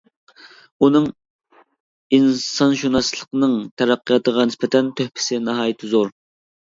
[0.85, 1.03] ئۇنىڭ
[2.17, 3.53] ئىنسانشۇناسلىقنىڭ
[3.83, 6.15] تەرەققىياتىغا نىسبەتەن تۆھپىسى ناھايىتى زور.